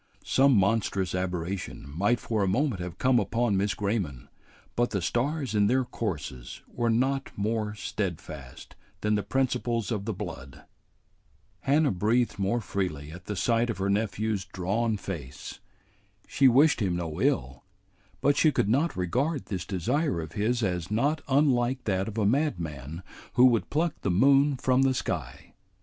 [0.25, 4.29] Some monstrous aberration might for a moment have come upon Miss Grayman,
[4.75, 10.13] but the stars in their courses were not more steadfast than the principles of the
[10.15, 10.63] blood.
[11.59, 15.59] Hannah breathed more freely at the sight of her nephew's drawn face.
[16.27, 17.63] She wished him no ill,
[18.21, 22.25] but she could not regard this desire of his as not unlike that of a
[22.25, 25.53] madman who would pluck the moon from the sky.